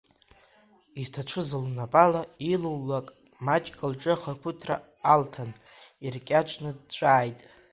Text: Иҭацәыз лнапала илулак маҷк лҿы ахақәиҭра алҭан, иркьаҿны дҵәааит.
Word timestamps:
Иҭацәыз 1.01 1.49
лнапала 1.63 2.21
илулак 2.53 3.07
маҷк 3.45 3.79
лҿы 3.91 4.11
ахақәиҭра 4.15 4.75
алҭан, 5.13 5.51
иркьаҿны 6.05 6.69
дҵәааит. 6.77 7.39